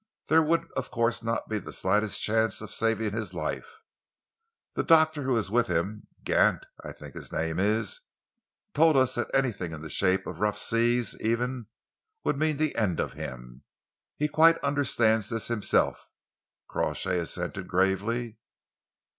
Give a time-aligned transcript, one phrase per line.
[0.29, 3.69] There would of course be not the slightest chance of saving his life.
[4.73, 7.99] The doctor who is with him Gant, I think his name is
[8.73, 11.67] told us that anything in the shape of a rough sea, even,
[12.23, 13.63] would mean the end of him.
[14.17, 16.09] He quite understands this himself."
[16.67, 18.39] Crawshay assented gravely.